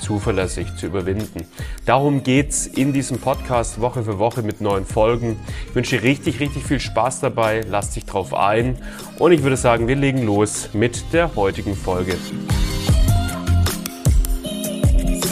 zuverlässig 0.00 0.76
zu 0.76 0.86
überwinden. 0.86 1.46
Darum 1.86 2.22
geht's 2.22 2.66
in 2.66 2.92
diesem 2.92 3.18
Podcast 3.18 3.80
Woche 3.80 4.02
für 4.02 4.18
Woche 4.18 4.42
mit 4.42 4.60
neuen 4.60 4.84
Folgen. 4.84 5.38
Ich 5.68 5.74
wünsche 5.74 5.98
dir 5.98 6.02
richtig, 6.02 6.40
richtig 6.40 6.64
viel 6.64 6.80
Spaß 6.80 7.20
dabei. 7.20 7.62
Lass 7.68 7.90
dich 7.90 8.04
drauf 8.04 8.34
ein. 8.34 8.78
Und 9.18 9.32
ich 9.32 9.42
würde 9.42 9.56
sagen, 9.56 9.88
wir 9.88 9.96
legen 9.96 10.24
los 10.24 10.70
mit 10.72 11.12
der 11.12 11.34
heutigen 11.34 11.74
Folge. 11.74 12.16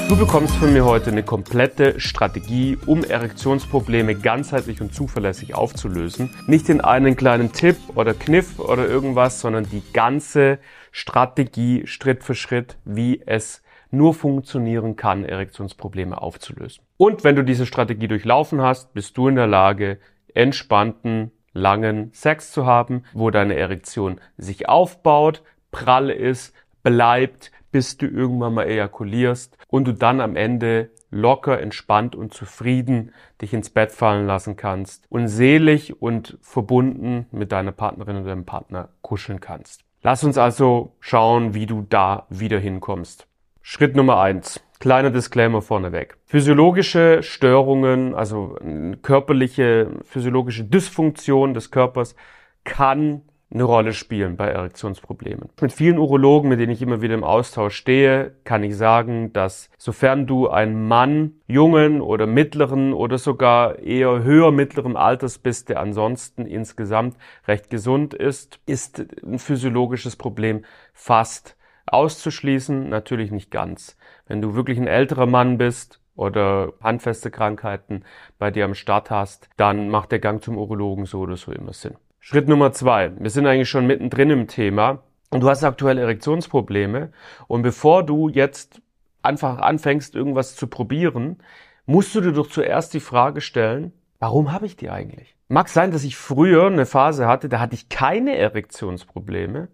Du 0.09 0.16
bekommst 0.16 0.55
von 0.55 0.73
mir 0.73 0.85
heute 0.85 1.10
eine 1.10 1.24
komplette 1.24 1.98
Strategie, 1.98 2.79
um 2.87 3.02
Erektionsprobleme 3.02 4.15
ganzheitlich 4.15 4.80
und 4.80 4.95
zuverlässig 4.95 5.57
aufzulösen. 5.57 6.30
Nicht 6.46 6.69
in 6.69 6.80
einen 6.80 7.16
kleinen 7.16 7.52
Tipp 7.52 7.77
oder 7.96 8.15
Kniff 8.15 8.60
oder 8.60 8.87
irgendwas, 8.87 9.41
sondern 9.41 9.69
die 9.69 9.83
ganze 9.93 10.60
Strategie 10.93 11.88
Schritt 11.88 12.23
für 12.23 12.37
Schritt, 12.37 12.77
wie 12.85 13.21
es 13.27 13.62
nur 13.91 14.15
funktionieren 14.15 14.97
kann, 14.97 15.25
Erektionsprobleme 15.25 16.21
aufzulösen. 16.21 16.85
Und 16.97 17.25
wenn 17.25 17.37
du 17.37 17.43
diese 17.43 17.67
Strategie 17.67 18.09
durchlaufen 18.09 18.61
hast, 18.61 18.95
bist 18.95 19.17
du 19.17 19.29
in 19.29 19.37
der 19.37 19.47
Lage, 19.47 19.99
entspannten, 20.35 21.33
langen 21.52 22.10
Sex 22.13 22.52
zu 22.52 22.66
haben, 22.66 23.05
wo 23.15 23.30
deine 23.30 23.57
Erektion 23.57 24.21
sich 24.37 24.69
aufbaut, 24.69 25.43
prall 25.71 26.10
ist, 26.10 26.55
bleibt, 26.83 27.51
bis 27.73 27.97
du 27.97 28.07
irgendwann 28.07 28.55
mal 28.55 28.69
ejakulierst 28.69 29.57
und 29.69 29.87
du 29.87 29.93
dann 29.93 30.21
am 30.21 30.37
Ende 30.37 30.91
locker, 31.10 31.60
entspannt 31.60 32.15
und 32.15 32.32
zufrieden 32.35 33.13
dich 33.41 33.53
ins 33.55 33.71
Bett 33.71 33.93
fallen 33.93 34.27
lassen 34.27 34.57
kannst 34.57 35.05
und 35.09 35.29
selig 35.29 36.01
und 36.01 36.38
verbunden 36.41 37.27
mit 37.30 37.53
deiner 37.53 37.73
Partnerin 37.73 38.16
oder 38.16 38.29
deinem 38.29 38.45
Partner 38.45 38.91
kuscheln 39.03 39.41
kannst. 39.41 39.85
Lass 40.03 40.25
uns 40.25 40.38
also 40.38 40.95
schauen, 41.01 41.55
wie 41.55 41.66
du 41.66 41.85
da 41.88 42.27
wieder 42.29 42.59
hinkommst. 42.59 43.27
Schritt 43.69 43.97
Nummer 43.97 44.21
eins. 44.21 44.61
Kleiner 44.79 45.11
Disclaimer 45.11 45.61
vorneweg. 45.61 46.17
Physiologische 46.25 47.25
Störungen, 47.25 48.15
also 48.15 48.57
körperliche, 49.03 49.91
physiologische 50.05 50.63
Dysfunktion 50.63 51.53
des 51.53 51.73
Körpers 51.73 52.15
kann 52.63 53.23
eine 53.53 53.65
Rolle 53.65 53.93
spielen 53.93 54.37
bei 54.37 54.47
Erektionsproblemen. 54.47 55.49
Mit 55.61 55.73
vielen 55.73 55.99
Urologen, 55.99 56.49
mit 56.49 56.61
denen 56.61 56.71
ich 56.71 56.81
immer 56.81 57.03
wieder 57.03 57.15
im 57.15 57.25
Austausch 57.25 57.75
stehe, 57.75 58.37
kann 58.45 58.63
ich 58.63 58.77
sagen, 58.77 59.33
dass 59.33 59.69
sofern 59.77 60.29
du 60.29 60.49
ein 60.49 60.87
Mann 60.87 61.33
jungen 61.49 62.01
oder 62.01 62.29
mittleren 62.29 62.93
oder 62.93 63.19
sogar 63.19 63.81
eher 63.81 64.22
höher 64.22 64.53
mittleren 64.53 64.97
Alters 64.97 65.39
bist, 65.39 65.71
der 65.71 65.81
ansonsten 65.81 66.47
insgesamt 66.47 67.17
recht 67.49 67.69
gesund 67.69 68.15
ist, 68.15 68.61
ist 68.65 69.05
ein 69.25 69.41
physiologisches 69.41 70.15
Problem 70.15 70.65
fast 70.94 71.56
auszuschließen, 71.87 72.88
natürlich 72.88 73.31
nicht 73.31 73.50
ganz. 73.50 73.97
Wenn 74.26 74.42
du 74.42 74.54
wirklich 74.54 74.78
ein 74.78 74.87
älterer 74.87 75.26
Mann 75.26 75.59
bist 75.59 76.00
oder 76.15 76.72
handfeste 76.82 77.31
Krankheiten 77.31 78.04
bei 78.38 78.50
dir 78.50 78.65
am 78.65 78.75
Start 78.75 79.10
hast, 79.10 79.48
dann 79.56 79.88
macht 79.88 80.12
der 80.12 80.19
Gang 80.19 80.42
zum 80.42 80.59
Urologen 80.59 81.06
so 81.06 81.20
oder 81.20 81.37
so 81.37 81.53
immer 81.53 81.72
Sinn. 81.72 81.94
Schritt 82.19 82.48
Nummer 82.48 82.72
zwei. 82.72 83.12
Wir 83.19 83.31
sind 83.31 83.47
eigentlich 83.47 83.70
schon 83.70 83.87
mittendrin 83.87 84.31
im 84.31 84.48
Thema 84.48 85.03
und 85.30 85.41
du 85.42 85.48
hast 85.48 85.62
aktuell 85.62 85.98
Erektionsprobleme 85.98 87.12
und 87.46 87.62
bevor 87.62 88.04
du 88.04 88.28
jetzt 88.28 88.80
einfach 89.22 89.58
anfängst, 89.58 90.14
irgendwas 90.14 90.56
zu 90.56 90.66
probieren, 90.66 91.38
musst 91.84 92.14
du 92.14 92.20
dir 92.20 92.32
doch 92.32 92.48
zuerst 92.48 92.94
die 92.94 93.00
Frage 93.00 93.41
stellen, 93.41 93.92
warum 94.19 94.52
habe 94.52 94.66
ich 94.66 94.76
die 94.76 94.91
eigentlich? 94.91 95.36
Mag 95.48 95.69
sein, 95.69 95.92
dass 95.92 96.02
ich 96.02 96.16
früher 96.16 96.66
eine 96.66 96.86
Phase 96.86 97.28
hatte, 97.28 97.48
da 97.48 97.60
hatte 97.60 97.75
ich 97.75 97.88
keine 97.88 98.36
Erektionsprobleme 98.36 99.69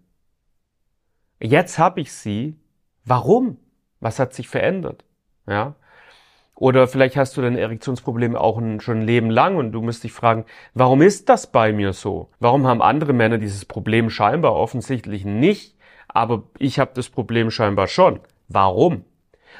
Jetzt 1.42 1.80
habe 1.80 2.00
ich 2.00 2.12
sie. 2.12 2.56
Warum? 3.04 3.56
Was 3.98 4.20
hat 4.20 4.32
sich 4.32 4.48
verändert? 4.48 5.04
Ja. 5.48 5.74
Oder 6.54 6.86
vielleicht 6.86 7.16
hast 7.16 7.36
du 7.36 7.42
deine 7.42 7.58
Erektionsprobleme 7.58 8.40
auch 8.40 8.60
schon 8.78 9.00
ein 9.00 9.06
Leben 9.06 9.28
lang 9.28 9.56
und 9.56 9.72
du 9.72 9.82
musst 9.82 10.04
dich 10.04 10.12
fragen, 10.12 10.44
warum 10.74 11.02
ist 11.02 11.28
das 11.28 11.50
bei 11.50 11.72
mir 11.72 11.92
so? 11.94 12.30
Warum 12.38 12.68
haben 12.68 12.80
andere 12.80 13.12
Männer 13.12 13.38
dieses 13.38 13.64
Problem 13.64 14.08
scheinbar 14.08 14.54
offensichtlich 14.54 15.24
nicht, 15.24 15.76
aber 16.06 16.44
ich 16.58 16.78
habe 16.78 16.92
das 16.94 17.08
Problem 17.08 17.50
scheinbar 17.50 17.88
schon? 17.88 18.20
Warum? 18.46 19.04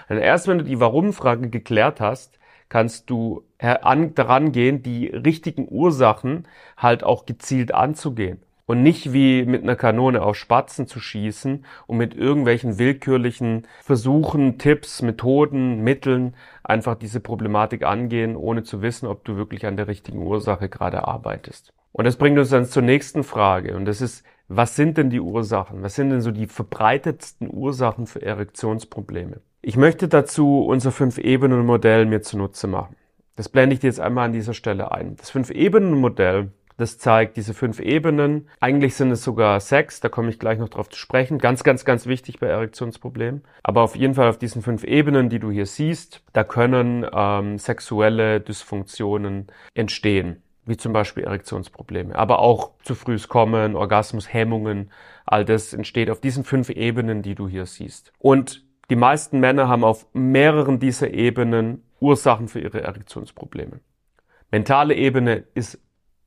Und 0.09 0.19
erst 0.19 0.47
wenn 0.47 0.59
du 0.59 0.65
die 0.65 0.79
Warum-Frage 0.79 1.51
geklärt 1.51 2.01
hast, 2.01 2.39
kannst 2.69 3.11
du 3.11 3.43
daran 3.59 4.53
gehen, 4.53 4.85
die 4.85 5.09
richtigen 5.09 5.67
Ursachen 5.69 6.47
halt 6.77 7.03
auch 7.03 7.27
gezielt 7.27 7.75
anzugehen 7.75 8.41
und 8.73 8.83
nicht 8.83 9.13
wie 9.13 9.45
mit 9.45 9.63
einer 9.63 9.77
Kanone 9.77 10.23
auf 10.23 10.35
Spatzen 10.35 10.87
zu 10.87 10.99
schießen 10.99 11.67
und 11.87 11.97
mit 11.99 12.15
irgendwelchen 12.15 12.79
willkürlichen 12.79 13.67
Versuchen, 13.83 14.57
Tipps, 14.57 15.03
Methoden, 15.03 15.81
Mitteln 15.83 16.33
einfach 16.65 16.95
diese 16.95 17.21
Problematik 17.21 17.85
angehen, 17.85 18.35
ohne 18.35 18.63
zu 18.63 18.81
wissen, 18.81 19.09
ob 19.09 19.27
du 19.27 19.37
wirklich 19.37 19.67
an 19.67 19.77
der 19.77 19.89
richtigen 19.89 20.27
Ursache 20.27 20.71
gerade 20.71 21.07
arbeitest. 21.07 21.75
Und 21.93 22.07
das 22.07 22.17
bringt 22.17 22.39
uns 22.39 22.49
dann 22.49 22.65
zur 22.65 22.83
nächsten 22.83 23.25
Frage 23.25 23.77
und 23.77 23.85
das 23.85 24.01
ist, 24.01 24.25
was 24.49 24.75
sind 24.75 24.97
denn 24.97 25.11
die 25.11 25.21
Ursachen? 25.21 25.83
Was 25.83 25.95
sind 25.95 26.09
denn 26.09 26.23
so 26.23 26.31
die 26.31 26.47
verbreitetsten 26.47 27.53
Ursachen 27.53 28.07
für 28.07 28.23
Erektionsprobleme? 28.23 29.43
Ich 29.61 29.77
möchte 29.77 30.09
dazu 30.09 30.65
unser 30.65 30.93
Fünf-Ebenen-Modell 30.93 32.07
mir 32.07 32.23
zunutze 32.23 32.69
machen. 32.69 32.97
Das 33.37 33.51
blende 33.51 33.75
ich 33.75 33.81
dir 33.81 33.89
jetzt 33.89 34.01
einmal 34.01 34.27
an 34.27 34.33
dieser 34.33 34.55
Stelle 34.55 34.93
ein. 34.93 35.17
Das 35.17 35.29
Fünf-Ebenen-Modell 35.29 36.53
das 36.77 36.99
zeigt 36.99 37.37
diese 37.37 37.55
fünf 37.55 37.81
Ebenen. 37.81 38.49
Eigentlich 38.61 38.95
sind 38.95 39.11
es 39.11 39.23
sogar 39.23 39.61
sechs, 39.61 40.01
da 40.01 40.09
komme 40.09 40.31
ich 40.31 40.39
gleich 40.39 40.59
noch 40.59 40.69
drauf 40.69 40.89
zu 40.89 40.99
sprechen. 40.99 41.39
Ganz, 41.39 41.65
ganz, 41.65 41.85
ganz 41.85 42.07
wichtig 42.07 42.39
bei 42.39 42.47
Erektionsproblemen. 42.47 43.43
Aber 43.63 43.83
auf 43.83 43.97
jeden 43.97 44.15
Fall 44.15 44.29
auf 44.29 44.39
diesen 44.39 44.63
fünf 44.63 44.85
Ebenen, 44.85 45.29
die 45.29 45.39
du 45.39 45.51
hier 45.51 45.67
siehst, 45.67 46.23
da 46.33 46.45
können 46.45 47.07
ähm, 47.13 47.59
sexuelle 47.59 48.41
Dysfunktionen 48.41 49.47
entstehen. 49.75 50.43
Wie 50.65 50.77
zum 50.77 50.93
Beispiel 50.93 51.25
Erektionsprobleme. 51.25 52.15
Aber 52.15 52.39
auch 52.39 52.71
zu 52.85 52.95
frühes 52.95 53.29
Kommen, 53.29 53.75
Orgasmushemmungen, 53.75 54.93
all 55.27 55.45
das 55.45 55.73
entsteht 55.73 56.09
auf 56.09 56.21
diesen 56.21 56.45
fünf 56.45 56.71
Ebenen, 56.71 57.23
die 57.23 57.35
du 57.35 57.49
hier 57.49 57.67
siehst. 57.67 58.13
Und 58.19 58.65
die 58.89 58.97
meisten 58.97 59.41
Männer 59.41 59.69
haben 59.69 59.83
auf 59.83 60.07
mehreren 60.13 60.79
dieser 60.79 61.13
Ebenen 61.13 61.83
Ursachen 61.99 62.49
für 62.49 62.61
ihre 62.61 62.83
Erektionsprobleme. 62.83 63.81
Mentale 64.51 64.95
Ebene 64.95 65.45
ist 65.55 65.81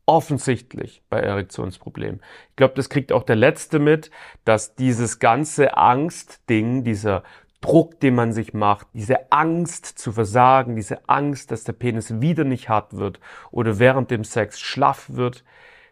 offensichtlich 0.06 1.02
bei 1.10 1.20
Erektionsproblemen. 1.20 2.22
Ich 2.50 2.56
glaube, 2.56 2.76
das 2.76 2.90
kriegt 2.90 3.12
auch 3.12 3.24
der 3.24 3.36
Letzte 3.36 3.80
mit, 3.80 4.12
dass 4.44 4.76
dieses 4.76 5.20
ganze 5.20 5.78
Angstding, 5.78 6.84
dieser 6.84 7.24
Druck, 7.62 8.00
den 8.00 8.14
man 8.14 8.32
sich 8.32 8.54
macht, 8.54 8.88
diese 8.94 9.32
Angst 9.32 9.86
zu 9.86 10.12
versagen, 10.12 10.76
diese 10.76 11.10
Angst, 11.10 11.50
dass 11.52 11.64
der 11.64 11.74
Penis 11.74 12.22
wieder 12.22 12.44
nicht 12.44 12.70
hart 12.70 12.96
wird 12.96 13.20
oder 13.50 13.80
während 13.80 14.12
dem 14.12 14.24
Sex 14.24 14.60
schlaff 14.60 15.08
wird, 15.10 15.44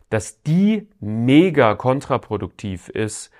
dass 0.09 0.43
die 0.43 0.87
mega 0.99 1.73
kontraproduktiv 1.73 2.89
ist 2.89 3.31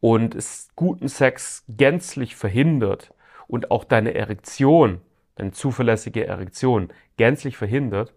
und 0.00 0.34
es 0.34 0.70
guten 0.74 1.08
Sex 1.08 1.64
gänzlich 1.68 2.34
verhindert 2.34 3.12
und 3.46 3.70
auch 3.70 3.84
deine 3.84 4.14
Erektion, 4.14 5.02
deine 5.34 5.52
zuverlässige 5.52 6.26
Erektion 6.26 6.88
gänzlich 7.18 7.58
verhindert, 7.58 8.14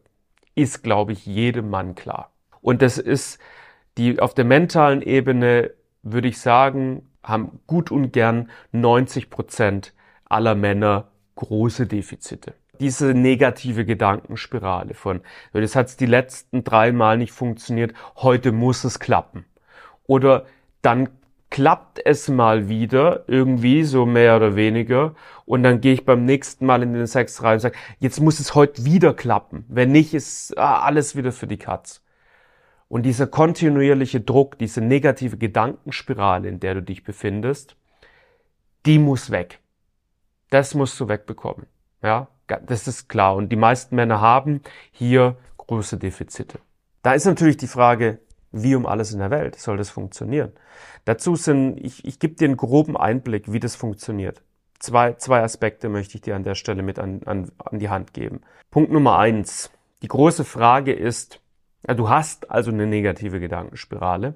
ist, 0.56 0.84
glaube 0.84 1.12
ich, 1.12 1.26
jedem 1.26 1.70
Mann 1.70 1.96
klar. 1.96 2.32
Und 2.62 2.82
das 2.82 2.98
ist 2.98 3.40
die 3.98 4.20
auf 4.20 4.34
der 4.34 4.46
mentalen 4.46 5.02
Ebene, 5.02 5.72
würde 6.02 6.28
ich 6.28 6.40
sagen, 6.40 7.10
haben 7.24 7.60
gut 7.68 7.92
und 7.92 8.12
gern 8.12 8.50
90 8.72 9.30
Prozent 9.30 9.94
aller 10.26 10.56
Männer 10.56 11.10
große 11.36 11.88
Defizite. 11.88 12.54
Diese 12.80 13.14
negative 13.14 13.86
Gedankenspirale 13.86 14.94
von, 14.94 15.22
das 15.54 15.76
hat 15.76 16.00
die 16.00 16.06
letzten 16.06 16.64
drei 16.64 16.92
Mal 16.92 17.18
nicht 17.18 17.32
funktioniert, 17.32 17.94
heute 18.18 18.52
muss 18.52 18.84
es 18.84 19.00
klappen. 19.00 19.46
Oder 20.08 20.46
dann 20.82 21.10
klappt 21.56 22.06
es 22.06 22.28
mal 22.28 22.68
wieder, 22.68 23.24
irgendwie, 23.28 23.86
so 23.86 24.06
mehr 24.06 24.36
oder 24.36 24.58
weniger. 24.58 25.16
Und 25.46 25.64
dann 25.64 25.80
gehe 25.80 25.94
ich 25.94 26.04
beim 26.04 26.26
nächsten 26.26 26.66
Mal 26.66 26.84
in 26.84 26.92
den 26.92 27.08
Sex 27.08 27.42
rein 27.44 27.54
und 27.54 27.60
sage, 27.62 27.78
jetzt 28.00 28.20
muss 28.20 28.42
es 28.42 28.56
heute 28.56 28.84
wieder 28.84 29.14
klappen. 29.14 29.64
Wenn 29.70 29.94
nicht, 29.94 30.14
ist 30.14 30.58
ah, 30.58 30.82
alles 30.82 31.16
wieder 31.16 31.32
für 31.32 31.48
die 31.48 31.56
Katz. 31.56 32.04
Und 32.90 33.04
dieser 33.04 33.28
kontinuierliche 33.28 34.20
Druck, 34.20 34.58
diese 34.60 34.82
negative 34.82 35.38
Gedankenspirale, 35.38 36.50
in 36.50 36.60
der 36.60 36.74
du 36.74 36.82
dich 36.82 37.06
befindest, 37.06 37.78
die 38.86 39.00
muss 39.00 39.32
weg. 39.32 39.60
Das 40.50 40.74
musst 40.74 41.00
du 41.00 41.08
wegbekommen. 41.08 41.68
Ja, 42.04 42.28
das 42.66 42.86
ist 42.90 43.08
klar. 43.08 43.34
Und 43.34 43.48
die 43.48 43.56
meisten 43.56 43.96
Männer 43.96 44.20
haben 44.20 44.60
hier 44.92 45.38
große 45.56 45.96
Defizite. 46.00 46.60
Da 47.02 47.14
ist 47.14 47.24
natürlich 47.24 47.56
die 47.56 47.68
Frage, 47.68 48.20
wie 48.56 48.76
um 48.76 48.86
alles 48.86 49.12
in 49.12 49.20
der 49.20 49.32
Welt 49.32 49.60
soll 49.60 49.76
das 49.76 49.90
funktionieren? 49.90 50.54
Dazu 51.04 51.36
sind, 51.36 51.78
ich, 51.78 52.06
ich 52.06 52.20
gebe 52.20 52.36
dir 52.36 52.46
einen 52.46 52.58
groben 52.58 52.96
Einblick, 52.96 53.52
wie 53.52 53.60
das 53.60 53.76
funktioniert. 53.76 54.42
Zwei, 54.80 55.14
zwei 55.14 55.42
Aspekte 55.42 55.90
möchte 55.90 56.16
ich 56.16 56.22
dir 56.22 56.36
an 56.36 56.44
der 56.44 56.56
Stelle 56.56 56.82
mit 56.82 56.98
an, 56.98 57.22
an, 57.26 57.52
an 57.58 57.80
die 57.80 57.90
Hand 57.90 58.14
geben. 58.14 58.42
Punkt 58.72 58.92
Nummer 58.92 59.18
eins. 59.18 59.72
Die 60.02 60.08
große 60.08 60.46
Frage 60.46 60.94
ist, 60.94 61.42
du 61.84 62.10
hast 62.10 62.50
also 62.50 62.72
eine 62.72 62.88
negative 62.88 63.42
Gedankenspirale 63.42 64.36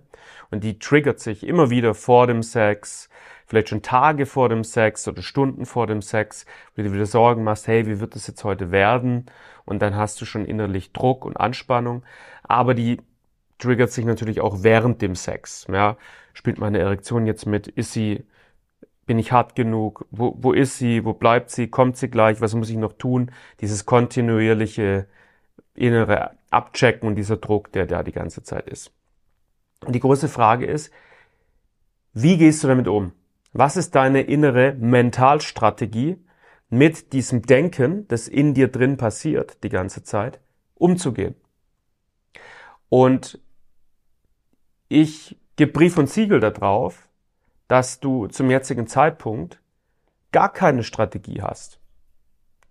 und 0.51 0.63
die 0.63 0.79
triggert 0.79 1.19
sich 1.19 1.45
immer 1.45 1.69
wieder 1.69 1.93
vor 1.93 2.27
dem 2.27 2.43
Sex, 2.43 3.09
vielleicht 3.47 3.69
schon 3.69 3.81
Tage 3.81 4.25
vor 4.25 4.49
dem 4.49 4.63
Sex 4.63 5.07
oder 5.07 5.21
Stunden 5.21 5.65
vor 5.65 5.87
dem 5.87 6.01
Sex, 6.01 6.45
wo 6.75 6.81
du 6.81 6.89
dir 6.89 6.93
wieder 6.93 7.05
Sorgen 7.05 7.43
machst, 7.43 7.67
hey, 7.67 7.87
wie 7.87 7.99
wird 8.01 8.15
das 8.15 8.27
jetzt 8.27 8.43
heute 8.43 8.71
werden? 8.71 9.27
Und 9.65 9.81
dann 9.81 9.95
hast 9.95 10.19
du 10.19 10.25
schon 10.25 10.45
innerlich 10.45 10.91
Druck 10.91 11.25
und 11.25 11.37
Anspannung. 11.37 12.03
Aber 12.43 12.73
die 12.73 12.99
triggert 13.59 13.91
sich 13.91 14.05
natürlich 14.05 14.41
auch 14.41 14.63
während 14.63 15.01
dem 15.01 15.15
Sex. 15.15 15.67
Ja, 15.71 15.97
spielt 16.33 16.57
meine 16.57 16.79
Erektion 16.79 17.27
jetzt 17.27 17.45
mit? 17.45 17.67
Ist 17.67 17.93
sie, 17.93 18.25
bin 19.05 19.19
ich 19.19 19.31
hart 19.31 19.55
genug? 19.55 20.07
Wo, 20.09 20.35
wo 20.39 20.53
ist 20.53 20.77
sie? 20.77 21.05
Wo 21.05 21.13
bleibt 21.13 21.51
sie? 21.51 21.67
Kommt 21.67 21.97
sie 21.97 22.09
gleich? 22.09 22.41
Was 22.41 22.55
muss 22.55 22.69
ich 22.69 22.77
noch 22.77 22.93
tun? 22.93 23.31
Dieses 23.59 23.85
kontinuierliche 23.85 25.07
innere 25.75 26.31
Abchecken 26.49 27.07
und 27.07 27.15
dieser 27.15 27.37
Druck, 27.37 27.71
der 27.71 27.85
da 27.85 28.03
die 28.03 28.11
ganze 28.11 28.43
Zeit 28.43 28.67
ist. 28.67 28.91
Und 29.85 29.93
die 29.93 29.99
große 29.99 30.27
Frage 30.27 30.65
ist, 30.65 30.91
wie 32.13 32.37
gehst 32.37 32.63
du 32.63 32.67
damit 32.67 32.87
um? 32.87 33.13
Was 33.53 33.77
ist 33.77 33.95
deine 33.95 34.21
innere 34.21 34.73
Mentalstrategie, 34.73 36.17
mit 36.71 37.13
diesem 37.13 37.41
Denken, 37.41 38.07
das 38.09 38.27
in 38.27 38.53
dir 38.53 38.67
drin 38.67 38.97
passiert, 38.97 39.63
die 39.63 39.69
ganze 39.69 40.03
Zeit, 40.03 40.39
umzugehen? 40.75 41.35
Und 42.89 43.39
ich 44.89 45.37
gebe 45.55 45.71
Brief 45.71 45.97
und 45.97 46.09
Siegel 46.09 46.39
darauf, 46.39 47.07
dass 47.67 47.99
du 47.99 48.27
zum 48.27 48.49
jetzigen 48.49 48.87
Zeitpunkt 48.87 49.61
gar 50.31 50.51
keine 50.51 50.83
Strategie 50.83 51.41
hast. 51.41 51.79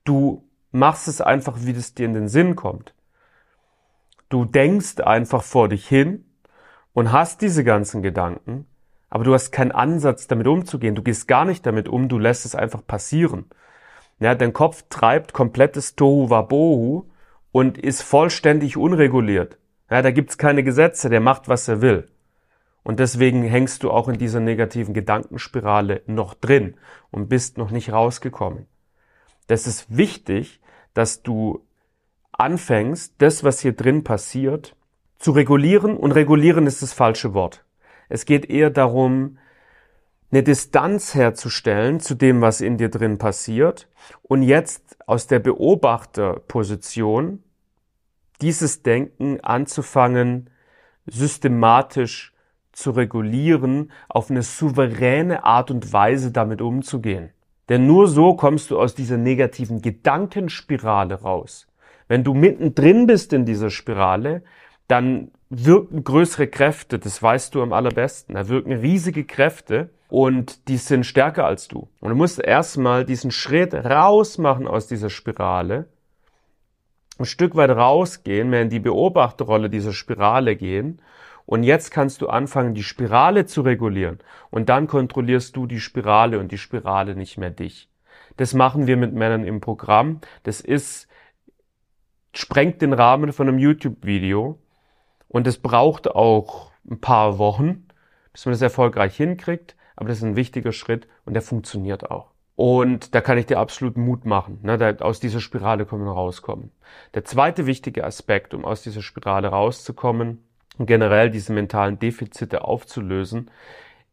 Du 0.04 0.44
machst 0.72 1.08
es 1.08 1.20
einfach, 1.20 1.56
wie 1.60 1.70
es 1.70 1.94
dir 1.94 2.06
in 2.06 2.14
den 2.14 2.28
Sinn 2.28 2.56
kommt. 2.56 2.94
Du 4.28 4.44
denkst 4.44 5.00
einfach 5.00 5.42
vor 5.42 5.68
dich 5.68 5.86
hin 5.86 6.24
und 6.92 7.12
hast 7.12 7.40
diese 7.40 7.64
ganzen 7.64 8.02
Gedanken, 8.02 8.66
aber 9.08 9.24
du 9.24 9.32
hast 9.32 9.52
keinen 9.52 9.72
Ansatz, 9.72 10.26
damit 10.26 10.46
umzugehen. 10.48 10.94
Du 10.94 11.02
gehst 11.02 11.28
gar 11.28 11.44
nicht 11.44 11.64
damit 11.64 11.88
um, 11.88 12.08
du 12.08 12.18
lässt 12.18 12.44
es 12.44 12.54
einfach 12.54 12.86
passieren. 12.86 13.46
Ja, 14.18 14.34
dein 14.34 14.52
Kopf 14.52 14.84
treibt 14.90 15.32
komplettes 15.32 15.94
Tohu 15.94 16.28
Wabohu 16.28 17.08
und 17.52 17.78
ist 17.78 18.02
vollständig 18.02 18.76
unreguliert. 18.76 19.58
Ja, 19.90 20.02
da 20.02 20.10
gibt's 20.10 20.38
keine 20.38 20.62
Gesetze, 20.62 21.08
der 21.08 21.20
macht, 21.20 21.48
was 21.48 21.68
er 21.68 21.80
will. 21.80 22.06
Und 22.82 23.00
deswegen 23.00 23.42
hängst 23.42 23.82
du 23.82 23.90
auch 23.90 24.08
in 24.08 24.18
dieser 24.18 24.40
negativen 24.40 24.94
Gedankenspirale 24.94 26.02
noch 26.06 26.34
drin 26.34 26.74
und 27.10 27.28
bist 27.28 27.58
noch 27.58 27.70
nicht 27.70 27.92
rausgekommen. 27.92 28.66
Das 29.46 29.66
ist 29.66 29.96
wichtig, 29.96 30.60
dass 30.94 31.22
du 31.22 31.66
anfängst, 32.32 33.14
das, 33.18 33.44
was 33.44 33.60
hier 33.60 33.72
drin 33.72 34.04
passiert, 34.04 34.76
zu 35.18 35.32
regulieren. 35.32 35.96
Und 35.96 36.12
regulieren 36.12 36.66
ist 36.66 36.82
das 36.82 36.92
falsche 36.92 37.34
Wort. 37.34 37.64
Es 38.08 38.24
geht 38.24 38.48
eher 38.48 38.70
darum, 38.70 39.38
eine 40.30 40.42
Distanz 40.42 41.14
herzustellen 41.14 42.00
zu 42.00 42.14
dem, 42.14 42.40
was 42.40 42.60
in 42.60 42.76
dir 42.76 42.90
drin 42.90 43.18
passiert 43.18 43.88
und 44.22 44.42
jetzt 44.42 44.98
aus 45.06 45.26
der 45.26 45.38
Beobachterposition 45.38 47.42
dieses 48.40 48.82
Denken 48.82 49.40
anzufangen, 49.40 50.50
systematisch 51.06 52.32
zu 52.72 52.92
regulieren, 52.92 53.90
auf 54.08 54.30
eine 54.30 54.42
souveräne 54.42 55.44
Art 55.44 55.70
und 55.70 55.92
Weise 55.92 56.30
damit 56.30 56.62
umzugehen. 56.62 57.30
Denn 57.68 57.86
nur 57.86 58.08
so 58.08 58.34
kommst 58.34 58.70
du 58.70 58.78
aus 58.78 58.94
dieser 58.94 59.16
negativen 59.16 59.82
Gedankenspirale 59.82 61.22
raus. 61.22 61.66
Wenn 62.06 62.24
du 62.24 62.32
mittendrin 62.34 63.06
bist 63.06 63.32
in 63.32 63.44
dieser 63.44 63.70
Spirale, 63.70 64.42
dann 64.86 65.30
wirken 65.50 66.04
größere 66.04 66.46
Kräfte, 66.46 66.98
das 66.98 67.22
weißt 67.22 67.54
du 67.54 67.62
am 67.62 67.72
allerbesten. 67.72 68.34
Da 68.34 68.48
wirken 68.48 68.72
riesige 68.72 69.24
Kräfte 69.24 69.90
und 70.08 70.68
die 70.68 70.78
sind 70.78 71.04
stärker 71.04 71.44
als 71.44 71.68
du. 71.68 71.88
Und 72.00 72.10
du 72.10 72.14
musst 72.14 72.38
erstmal 72.38 73.04
diesen 73.04 73.30
Schritt 73.30 73.74
rausmachen 73.74 74.66
aus 74.66 74.86
dieser 74.86 75.10
Spirale, 75.10 75.86
ein 77.18 77.24
Stück 77.24 77.56
weit 77.56 77.70
rausgehen, 77.70 78.50
mehr 78.50 78.62
in 78.62 78.70
die 78.70 78.80
Beobachterrolle 78.80 79.70
dieser 79.70 79.92
Spirale 79.92 80.56
gehen. 80.56 81.02
Und 81.46 81.62
jetzt 81.62 81.90
kannst 81.90 82.20
du 82.20 82.28
anfangen, 82.28 82.74
die 82.74 82.82
Spirale 82.82 83.46
zu 83.46 83.62
regulieren. 83.62 84.18
Und 84.50 84.68
dann 84.68 84.86
kontrollierst 84.86 85.56
du 85.56 85.66
die 85.66 85.80
Spirale 85.80 86.38
und 86.38 86.52
die 86.52 86.58
Spirale 86.58 87.16
nicht 87.16 87.38
mehr 87.38 87.50
dich. 87.50 87.88
Das 88.36 88.54
machen 88.54 88.86
wir 88.86 88.96
mit 88.96 89.14
Männern 89.14 89.44
im 89.44 89.60
Programm. 89.60 90.20
Das 90.42 90.60
ist 90.60 91.08
sprengt 92.34 92.82
den 92.82 92.92
Rahmen 92.92 93.32
von 93.32 93.48
einem 93.48 93.58
YouTube-Video 93.58 94.58
und 95.26 95.46
es 95.46 95.58
braucht 95.58 96.08
auch 96.08 96.70
ein 96.88 97.00
paar 97.00 97.38
Wochen, 97.38 97.88
bis 98.32 98.46
man 98.46 98.52
das 98.52 98.62
erfolgreich 98.62 99.16
hinkriegt, 99.16 99.76
aber 99.96 100.08
das 100.08 100.18
ist 100.18 100.24
ein 100.24 100.36
wichtiger 100.36 100.72
Schritt 100.72 101.08
und 101.24 101.34
der 101.34 101.42
funktioniert 101.42 102.10
auch. 102.10 102.30
Und 102.58 103.14
da 103.14 103.20
kann 103.20 103.38
ich 103.38 103.46
dir 103.46 103.60
absolut 103.60 103.96
Mut 103.96 104.24
machen, 104.24 104.58
ne, 104.62 104.76
da, 104.76 104.90
aus 104.96 105.20
dieser 105.20 105.38
Spirale 105.38 105.86
können 105.86 106.04
wir 106.04 106.10
rauskommen. 106.10 106.72
Der 107.14 107.24
zweite 107.24 107.66
wichtige 107.66 108.02
Aspekt, 108.02 108.52
um 108.52 108.64
aus 108.64 108.82
dieser 108.82 109.00
Spirale 109.00 109.46
rauszukommen 109.46 110.42
und 110.76 110.86
generell 110.86 111.30
diese 111.30 111.52
mentalen 111.52 112.00
Defizite 112.00 112.64
aufzulösen, 112.64 113.48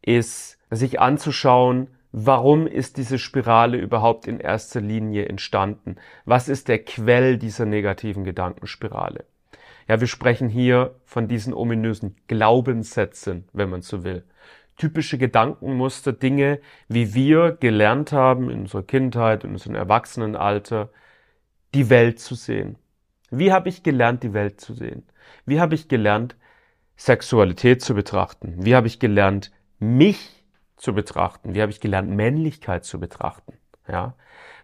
ist, 0.04 0.60
sich 0.70 1.00
anzuschauen, 1.00 1.88
warum 2.12 2.68
ist 2.68 2.98
diese 2.98 3.18
Spirale 3.18 3.80
überhaupt 3.80 4.28
in 4.28 4.40
erster 4.40 4.80
Linie 4.80 5.26
entstanden? 5.26 5.96
Was 6.26 6.48
ist 6.48 6.68
der 6.68 6.84
Quell 6.84 7.40
dieser 7.40 7.66
negativen 7.66 8.26
Gedankenspirale? 8.26 9.26
Ja, 9.88 10.00
wir 10.00 10.08
sprechen 10.08 10.50
hier 10.50 10.94
von 11.04 11.28
diesen 11.28 11.52
ominösen 11.52 12.16
Glaubenssätzen, 12.28 13.46
wenn 13.54 13.72
man 13.72 13.82
so 13.82 14.04
will. 14.04 14.24
Typische 14.78 15.18
Gedankenmuster, 15.18 16.14
Dinge, 16.14 16.60
wie 16.88 17.14
wir 17.14 17.54
gelernt 17.54 18.12
haben 18.12 18.50
in 18.50 18.62
unserer 18.62 18.84
Kindheit, 18.84 19.44
in 19.44 19.52
unserem 19.52 19.76
Erwachsenenalter, 19.76 20.90
die 21.74 21.90
Welt 21.90 22.20
zu 22.20 22.36
sehen. 22.36 22.78
Wie 23.32 23.52
habe 23.52 23.70
ich 23.70 23.84
gelernt, 23.84 24.24
die 24.24 24.34
Welt 24.34 24.60
zu 24.60 24.74
sehen? 24.74 25.04
Wie 25.46 25.60
habe 25.60 25.76
ich 25.76 25.88
gelernt, 25.88 26.36
Sexualität 26.98 27.82
zu 27.82 27.94
betrachten? 27.94 28.56
Wie 28.58 28.76
habe 28.76 28.88
ich 28.88 29.00
gelernt, 29.00 29.52
mich 29.80 30.44
zu 30.78 30.94
betrachten? 30.94 31.54
Wie 31.54 31.62
habe 31.62 31.72
ich 31.72 31.82
gelernt, 31.82 32.10
Männlichkeit 32.10 32.86
zu 32.86 33.00
betrachten? 33.00 33.54
Ja? 33.88 34.16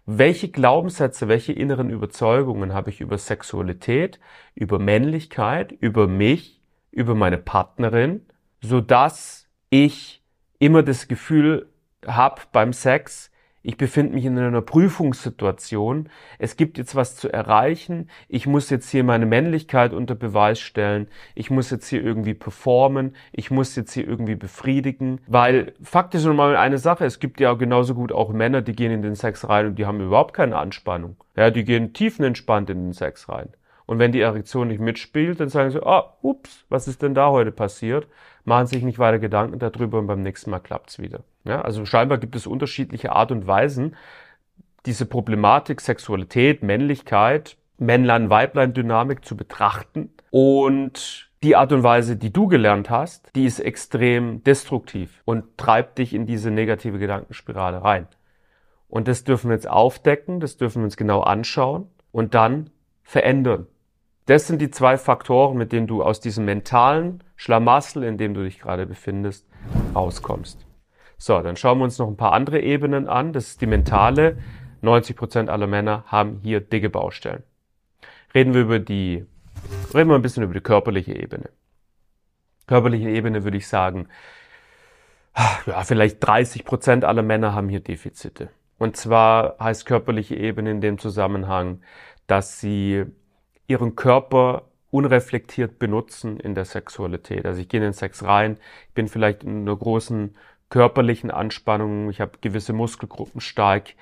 Welche 0.06 0.48
Glaubenssätze, 0.48 1.28
welche 1.28 1.52
inneren 1.52 1.90
Überzeugungen 1.90 2.72
habe 2.72 2.90
ich 2.90 3.00
über 3.00 3.18
Sexualität, 3.18 4.18
über 4.54 4.78
Männlichkeit, 4.78 5.72
über 5.72 6.08
mich, 6.08 6.60
über 6.90 7.14
meine 7.14 7.38
Partnerin, 7.38 8.26
so 8.60 8.80
dass 8.80 9.41
ich 9.72 10.22
immer 10.58 10.82
das 10.82 11.08
Gefühl 11.08 11.66
habe 12.06 12.42
beim 12.52 12.74
Sex, 12.74 13.30
ich 13.62 13.78
befinde 13.78 14.12
mich 14.12 14.26
in 14.26 14.38
einer 14.38 14.60
Prüfungssituation, 14.60 16.10
es 16.38 16.56
gibt 16.56 16.76
jetzt 16.76 16.94
was 16.94 17.16
zu 17.16 17.32
erreichen, 17.32 18.10
ich 18.28 18.46
muss 18.46 18.68
jetzt 18.68 18.90
hier 18.90 19.02
meine 19.02 19.24
Männlichkeit 19.24 19.94
unter 19.94 20.14
Beweis 20.14 20.60
stellen, 20.60 21.08
ich 21.34 21.50
muss 21.50 21.70
jetzt 21.70 21.88
hier 21.88 22.02
irgendwie 22.02 22.34
performen, 22.34 23.16
ich 23.32 23.50
muss 23.50 23.74
jetzt 23.74 23.94
hier 23.94 24.06
irgendwie 24.06 24.34
befriedigen, 24.34 25.22
weil 25.26 25.72
faktisch 25.82 26.24
nochmal 26.24 26.54
eine 26.54 26.76
Sache, 26.76 27.06
es 27.06 27.18
gibt 27.18 27.40
ja 27.40 27.54
genauso 27.54 27.94
gut 27.94 28.12
auch 28.12 28.30
Männer, 28.30 28.60
die 28.60 28.74
gehen 28.74 28.92
in 28.92 29.00
den 29.00 29.14
Sex 29.14 29.48
rein 29.48 29.68
und 29.68 29.78
die 29.78 29.86
haben 29.86 30.00
überhaupt 30.00 30.34
keine 30.34 30.58
Anspannung. 30.58 31.16
Ja, 31.34 31.50
die 31.50 31.64
gehen 31.64 31.94
tiefenentspannt 31.94 32.68
in 32.68 32.88
den 32.88 32.92
Sex 32.92 33.30
rein. 33.30 33.48
Und 33.86 33.98
wenn 33.98 34.12
die 34.12 34.20
Erektion 34.20 34.68
nicht 34.68 34.80
mitspielt, 34.80 35.40
dann 35.40 35.48
sagen 35.48 35.70
sie, 35.70 35.84
ah, 35.84 36.16
ups, 36.22 36.64
was 36.68 36.88
ist 36.88 37.02
denn 37.02 37.14
da 37.14 37.30
heute 37.30 37.52
passiert? 37.52 38.06
Machen 38.44 38.66
sich 38.66 38.82
nicht 38.82 38.98
weiter 38.98 39.18
Gedanken 39.18 39.58
darüber 39.58 39.98
und 39.98 40.06
beim 40.06 40.22
nächsten 40.22 40.50
Mal 40.50 40.60
klappt's 40.60 40.98
wieder. 40.98 41.20
Ja, 41.44 41.60
also 41.62 41.84
scheinbar 41.84 42.18
gibt 42.18 42.36
es 42.36 42.46
unterschiedliche 42.46 43.12
Art 43.12 43.32
und 43.32 43.46
Weisen, 43.46 43.96
diese 44.86 45.06
Problematik 45.06 45.80
Sexualität, 45.80 46.62
Männlichkeit, 46.62 47.56
Männlein-Weiblein-Dynamik 47.78 49.24
zu 49.24 49.36
betrachten. 49.36 50.10
Und 50.30 51.30
die 51.42 51.56
Art 51.56 51.72
und 51.72 51.82
Weise, 51.82 52.16
die 52.16 52.32
du 52.32 52.46
gelernt 52.46 52.88
hast, 52.90 53.34
die 53.34 53.44
ist 53.44 53.58
extrem 53.58 54.44
destruktiv 54.44 55.22
und 55.24 55.58
treibt 55.58 55.98
dich 55.98 56.14
in 56.14 56.26
diese 56.26 56.50
negative 56.50 56.98
Gedankenspirale 56.98 57.82
rein. 57.82 58.06
Und 58.88 59.08
das 59.08 59.24
dürfen 59.24 59.48
wir 59.50 59.54
jetzt 59.54 59.68
aufdecken, 59.68 60.38
das 60.38 60.56
dürfen 60.56 60.82
wir 60.82 60.84
uns 60.84 60.96
genau 60.96 61.20
anschauen 61.22 61.88
und 62.12 62.34
dann 62.34 62.70
verändern. 63.12 63.66
Das 64.24 64.46
sind 64.46 64.62
die 64.62 64.70
zwei 64.70 64.96
Faktoren, 64.96 65.58
mit 65.58 65.70
denen 65.70 65.86
du 65.86 66.02
aus 66.02 66.20
diesem 66.20 66.46
mentalen 66.46 67.22
Schlamassel, 67.36 68.04
in 68.04 68.16
dem 68.16 68.32
du 68.32 68.42
dich 68.42 68.58
gerade 68.58 68.86
befindest, 68.86 69.46
rauskommst. 69.94 70.64
So, 71.18 71.38
dann 71.42 71.56
schauen 71.56 71.76
wir 71.76 71.84
uns 71.84 71.98
noch 71.98 72.08
ein 72.08 72.16
paar 72.16 72.32
andere 72.32 72.60
Ebenen 72.60 73.08
an. 73.08 73.34
Das 73.34 73.48
ist 73.48 73.60
die 73.60 73.66
mentale. 73.66 74.38
90 74.80 75.14
Prozent 75.14 75.50
aller 75.50 75.66
Männer 75.66 76.04
haben 76.06 76.40
hier 76.42 76.60
dicke 76.60 76.88
Baustellen. 76.88 77.42
Reden 78.34 78.54
wir 78.54 78.62
über 78.62 78.78
die 78.78 79.26
Reden 79.92 80.08
wir 80.08 80.16
ein 80.16 80.22
bisschen 80.22 80.42
über 80.42 80.54
die 80.54 80.60
körperliche 80.60 81.14
Ebene. 81.14 81.50
Körperliche 82.66 83.10
Ebene 83.10 83.44
würde 83.44 83.58
ich 83.58 83.68
sagen, 83.68 84.08
ja, 85.66 85.82
vielleicht 85.82 86.26
30 86.26 86.64
Prozent 86.64 87.04
aller 87.04 87.22
Männer 87.22 87.54
haben 87.54 87.68
hier 87.68 87.80
Defizite. 87.80 88.48
Und 88.78 88.96
zwar 88.96 89.58
heißt 89.60 89.86
körperliche 89.86 90.34
Ebene 90.34 90.70
in 90.72 90.80
dem 90.80 90.98
Zusammenhang, 90.98 91.82
dass 92.26 92.60
sie 92.60 93.04
ihren 93.66 93.96
Körper 93.96 94.68
unreflektiert 94.90 95.78
benutzen 95.78 96.38
in 96.38 96.54
der 96.54 96.66
Sexualität. 96.66 97.46
Also 97.46 97.60
ich 97.60 97.68
gehe 97.68 97.78
in 97.78 97.84
den 97.84 97.92
Sex 97.94 98.22
rein, 98.24 98.58
ich 98.88 98.94
bin 98.94 99.08
vielleicht 99.08 99.42
in 99.42 99.62
einer 99.62 99.76
großen 99.76 100.36
körperlichen 100.68 101.30
Anspannung, 101.30 102.10
ich 102.10 102.20
habe 102.20 102.38
gewisse 102.40 102.72
Muskelgruppen 102.72 103.40
stark 103.40 103.94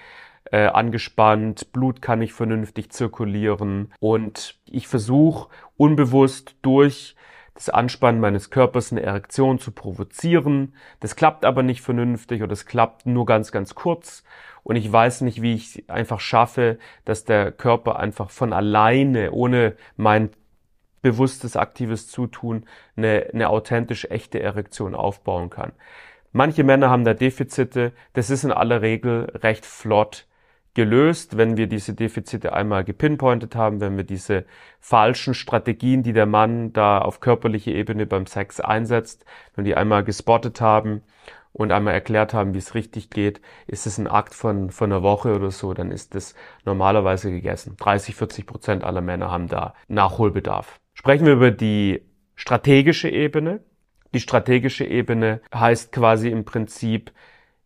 äh, 0.50 0.66
angespannt, 0.66 1.72
Blut 1.72 2.02
kann 2.02 2.18
nicht 2.18 2.32
vernünftig 2.32 2.90
zirkulieren 2.90 3.92
und 4.00 4.58
ich 4.66 4.88
versuche 4.88 5.48
unbewusst 5.76 6.56
durch 6.62 7.14
das 7.60 7.68
Anspannen 7.68 8.22
meines 8.22 8.48
Körpers 8.48 8.90
eine 8.90 9.02
Erektion 9.02 9.58
zu 9.58 9.70
provozieren. 9.70 10.74
Das 10.98 11.14
klappt 11.14 11.44
aber 11.44 11.62
nicht 11.62 11.82
vernünftig 11.82 12.42
oder 12.42 12.52
es 12.52 12.64
klappt 12.64 13.04
nur 13.04 13.26
ganz, 13.26 13.52
ganz 13.52 13.74
kurz. 13.74 14.24
Und 14.62 14.76
ich 14.76 14.90
weiß 14.90 15.20
nicht, 15.20 15.42
wie 15.42 15.52
ich 15.52 15.84
einfach 15.90 16.20
schaffe, 16.20 16.78
dass 17.04 17.26
der 17.26 17.52
Körper 17.52 17.98
einfach 17.98 18.30
von 18.30 18.54
alleine, 18.54 19.32
ohne 19.32 19.76
mein 19.98 20.30
bewusstes, 21.02 21.54
aktives 21.54 22.08
Zutun, 22.08 22.64
eine, 22.96 23.28
eine 23.30 23.50
authentisch 23.50 24.06
echte 24.06 24.40
Erektion 24.40 24.94
aufbauen 24.94 25.50
kann. 25.50 25.72
Manche 26.32 26.64
Männer 26.64 26.88
haben 26.88 27.04
da 27.04 27.12
Defizite. 27.12 27.92
Das 28.14 28.30
ist 28.30 28.42
in 28.44 28.52
aller 28.52 28.80
Regel 28.80 29.30
recht 29.34 29.66
flott 29.66 30.26
gelöst, 30.74 31.36
wenn 31.36 31.56
wir 31.56 31.66
diese 31.66 31.94
Defizite 31.94 32.52
einmal 32.52 32.84
gepinpointet 32.84 33.56
haben, 33.56 33.80
wenn 33.80 33.96
wir 33.96 34.04
diese 34.04 34.44
falschen 34.78 35.34
Strategien, 35.34 36.02
die 36.02 36.12
der 36.12 36.26
Mann 36.26 36.72
da 36.72 36.98
auf 36.98 37.20
körperlicher 37.20 37.72
Ebene 37.72 38.06
beim 38.06 38.26
Sex 38.26 38.60
einsetzt, 38.60 39.24
wenn 39.54 39.64
die 39.64 39.74
einmal 39.74 40.04
gespottet 40.04 40.60
haben 40.60 41.02
und 41.52 41.72
einmal 41.72 41.94
erklärt 41.94 42.32
haben, 42.32 42.54
wie 42.54 42.58
es 42.58 42.74
richtig 42.74 43.10
geht, 43.10 43.40
ist 43.66 43.86
es 43.86 43.98
ein 43.98 44.06
Akt 44.06 44.34
von, 44.34 44.70
von 44.70 44.92
einer 44.92 45.02
Woche 45.02 45.34
oder 45.34 45.50
so, 45.50 45.74
dann 45.74 45.90
ist 45.90 46.14
es 46.14 46.34
normalerweise 46.64 47.30
gegessen. 47.30 47.76
30, 47.76 48.14
40 48.14 48.46
Prozent 48.46 48.84
aller 48.84 49.00
Männer 49.00 49.30
haben 49.30 49.48
da 49.48 49.74
Nachholbedarf. 49.88 50.78
Sprechen 50.94 51.26
wir 51.26 51.32
über 51.32 51.50
die 51.50 52.02
strategische 52.36 53.08
Ebene. 53.08 53.60
Die 54.14 54.20
strategische 54.20 54.84
Ebene 54.84 55.40
heißt 55.54 55.92
quasi 55.92 56.30
im 56.30 56.44
Prinzip, 56.44 57.12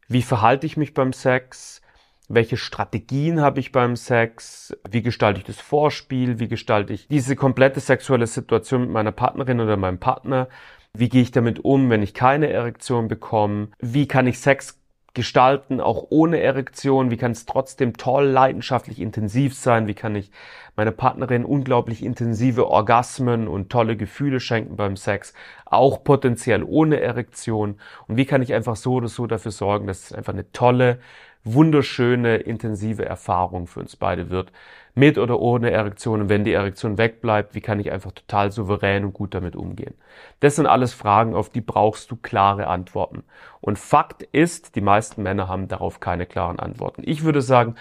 wie 0.08 0.22
verhalte 0.22 0.66
ich 0.66 0.76
mich 0.76 0.94
beim 0.94 1.12
Sex? 1.12 1.80
Welche 2.28 2.56
Strategien 2.56 3.40
habe 3.40 3.60
ich 3.60 3.72
beim 3.72 3.96
Sex, 3.96 4.76
wie 4.88 5.02
gestalte 5.02 5.40
ich 5.40 5.46
das 5.46 5.60
Vorspiel, 5.60 6.38
wie 6.38 6.48
gestalte 6.48 6.92
ich 6.92 7.08
diese 7.08 7.36
komplette 7.36 7.80
sexuelle 7.80 8.26
Situation 8.26 8.82
mit 8.82 8.90
meiner 8.90 9.12
Partnerin 9.12 9.60
oder 9.60 9.76
meinem 9.76 9.98
Partner, 9.98 10.48
wie 10.94 11.08
gehe 11.08 11.22
ich 11.22 11.32
damit 11.32 11.64
um, 11.64 11.90
wenn 11.90 12.02
ich 12.02 12.14
keine 12.14 12.48
Erektion 12.48 13.08
bekomme, 13.08 13.68
wie 13.78 14.08
kann 14.08 14.26
ich 14.26 14.38
Sex 14.38 14.80
gestalten, 15.14 15.80
auch 15.80 16.06
ohne 16.10 16.40
Erektion, 16.40 17.10
wie 17.10 17.16
kann 17.16 17.30
es 17.30 17.46
trotzdem 17.46 17.96
toll, 17.96 18.24
leidenschaftlich, 18.24 19.00
intensiv 19.00 19.54
sein, 19.54 19.86
wie 19.86 19.94
kann 19.94 20.16
ich 20.16 20.32
meiner 20.76 20.90
Partnerin 20.90 21.44
unglaublich 21.44 22.04
intensive 22.04 22.66
Orgasmen 22.66 23.46
und 23.46 23.70
tolle 23.70 23.96
Gefühle 23.96 24.40
schenken 24.40 24.76
beim 24.76 24.96
Sex, 24.96 25.32
auch 25.66 26.02
potenziell 26.02 26.64
ohne 26.64 27.00
Erektion? 27.00 27.78
Und 28.08 28.16
wie 28.16 28.26
kann 28.26 28.42
ich 28.42 28.52
einfach 28.52 28.74
so 28.74 28.94
oder 28.94 29.08
so 29.08 29.28
dafür 29.28 29.52
sorgen, 29.52 29.86
dass 29.86 30.06
es 30.06 30.12
einfach 30.12 30.32
eine 30.32 30.50
tolle, 30.50 30.98
wunderschöne, 31.44 32.36
intensive 32.36 33.04
Erfahrung 33.04 33.66
für 33.66 33.80
uns 33.80 33.96
beide 33.96 34.30
wird. 34.30 34.50
Mit 34.96 35.18
oder 35.18 35.40
ohne 35.40 35.70
Erektion. 35.70 36.22
Und 36.22 36.28
wenn 36.28 36.44
die 36.44 36.52
Erektion 36.52 36.98
wegbleibt, 36.98 37.54
wie 37.54 37.60
kann 37.60 37.80
ich 37.80 37.90
einfach 37.90 38.12
total 38.12 38.52
souverän 38.52 39.04
und 39.04 39.12
gut 39.12 39.34
damit 39.34 39.56
umgehen? 39.56 39.94
Das 40.40 40.56
sind 40.56 40.66
alles 40.66 40.94
Fragen, 40.94 41.34
auf 41.34 41.50
die 41.50 41.60
brauchst 41.60 42.10
du 42.10 42.16
klare 42.16 42.68
Antworten. 42.68 43.24
Und 43.60 43.78
Fakt 43.78 44.22
ist, 44.22 44.76
die 44.76 44.80
meisten 44.80 45.22
Männer 45.22 45.48
haben 45.48 45.68
darauf 45.68 46.00
keine 46.00 46.26
klaren 46.26 46.58
Antworten. 46.60 47.02
Ich 47.04 47.24
würde 47.24 47.42
sagen, 47.42 47.74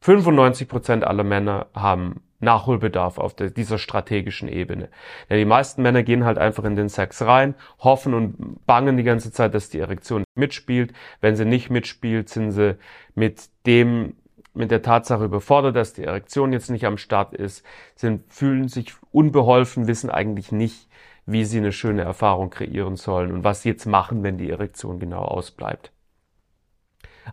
95 0.00 0.68
Prozent 0.68 1.04
aller 1.04 1.24
Männer 1.24 1.66
haben 1.74 2.22
Nachholbedarf 2.40 3.18
auf 3.18 3.34
der, 3.34 3.50
dieser 3.50 3.78
strategischen 3.78 4.48
Ebene. 4.48 4.88
Denn 5.30 5.38
die 5.38 5.44
meisten 5.44 5.82
Männer 5.82 6.02
gehen 6.02 6.24
halt 6.24 6.38
einfach 6.38 6.64
in 6.64 6.76
den 6.76 6.88
Sex 6.88 7.22
rein, 7.22 7.54
hoffen 7.78 8.14
und 8.14 8.66
bangen 8.66 8.96
die 8.96 9.02
ganze 9.02 9.32
Zeit, 9.32 9.54
dass 9.54 9.70
die 9.70 9.80
Erektion 9.80 10.24
mitspielt. 10.34 10.92
Wenn 11.20 11.36
sie 11.36 11.44
nicht 11.44 11.70
mitspielt, 11.70 12.28
sind 12.28 12.52
sie 12.52 12.76
mit 13.14 13.48
dem 13.66 14.14
mit 14.56 14.70
der 14.70 14.80
Tatsache 14.80 15.24
überfordert, 15.26 15.76
dass 15.76 15.92
die 15.92 16.04
Erektion 16.04 16.52
jetzt 16.52 16.70
nicht 16.70 16.86
am 16.86 16.96
Start 16.96 17.34
ist, 17.34 17.62
sind, 17.94 18.32
fühlen 18.32 18.68
sich 18.68 18.94
unbeholfen, 19.12 19.86
wissen 19.86 20.08
eigentlich 20.08 20.50
nicht, 20.50 20.88
wie 21.26 21.44
sie 21.44 21.58
eine 21.58 21.72
schöne 21.72 22.02
Erfahrung 22.02 22.50
kreieren 22.50 22.96
sollen 22.96 23.32
und 23.32 23.44
was 23.44 23.62
sie 23.62 23.68
jetzt 23.68 23.84
machen, 23.84 24.22
wenn 24.22 24.38
die 24.38 24.48
Erektion 24.48 24.98
genau 24.98 25.22
ausbleibt. 25.22 25.92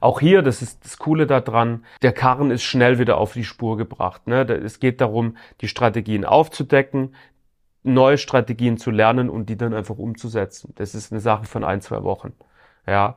Auch 0.03 0.19
hier, 0.19 0.41
das 0.41 0.61
ist 0.61 0.83
das 0.83 0.97
Coole 0.97 1.27
daran, 1.27 1.85
der 2.01 2.11
Karren 2.11 2.51
ist 2.51 2.63
schnell 2.63 2.99
wieder 2.99 3.17
auf 3.17 3.31
die 3.31 3.45
Spur 3.45 3.77
gebracht. 3.77 4.27
Ne? 4.27 4.41
Es 4.41 4.81
geht 4.81 4.99
darum, 4.99 5.37
die 5.61 5.69
Strategien 5.69 6.25
aufzudecken, 6.25 7.15
neue 7.83 8.17
Strategien 8.17 8.77
zu 8.77 8.91
lernen 8.91 9.29
und 9.29 9.47
die 9.47 9.55
dann 9.55 9.73
einfach 9.73 9.97
umzusetzen. 9.97 10.73
Das 10.75 10.93
ist 10.93 11.13
eine 11.13 11.21
Sache 11.21 11.45
von 11.45 11.63
ein, 11.63 11.79
zwei 11.79 12.03
Wochen. 12.03 12.33
Ja. 12.85 13.15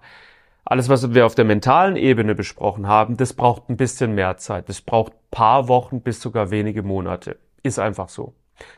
Alles, 0.65 0.89
was 0.89 1.13
wir 1.13 1.27
auf 1.27 1.35
der 1.35 1.45
mentalen 1.45 1.97
Ebene 1.97 2.37
besprochen 2.37 2.87
haben, 2.87 3.17
das 3.17 3.33
braucht 3.33 3.69
ein 3.69 3.77
bisschen 3.77 4.15
mehr 4.15 4.37
Zeit. 4.37 4.69
Das 4.69 4.81
braucht 4.81 5.13
paar 5.33 5.67
Wochen 5.67 6.03
bis 6.03 6.21
sogar 6.21 6.53
wenige 6.53 6.85
Monate. 6.85 7.37
Ist 7.65 7.81
einfach 7.81 8.09
so. 8.09 8.33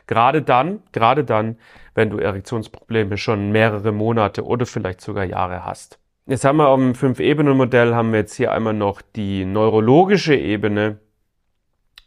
Gerade 0.07 0.41
dann, 0.41 0.81
gerade 0.93 1.23
dann, 1.23 1.59
wenn 1.93 2.09
du 2.09 2.17
Erektionsprobleme 2.17 3.17
schon 3.17 3.51
mehrere 3.51 3.91
Monate 3.91 4.43
oder 4.43 4.65
vielleicht 4.65 5.01
sogar 5.01 5.25
Jahre 5.25 5.63
hast. 5.63 5.99
Jetzt 6.29 6.45
haben 6.45 6.57
wir 6.57 6.67
auf 6.67 6.79
dem 6.79 6.93
Fünf-Ebenen-Modell 6.93 7.95
haben 7.95 8.11
wir 8.11 8.19
jetzt 8.19 8.35
hier 8.35 8.51
einmal 8.51 8.75
noch 8.75 9.01
die 9.01 9.45
neurologische 9.45 10.35
Ebene 10.35 10.99